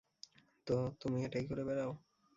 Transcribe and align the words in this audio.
তো 0.67 0.75
তুমি 1.01 1.17
এটাই 1.25 1.43
করে 1.47 1.63
বেড়াও? 1.63 1.91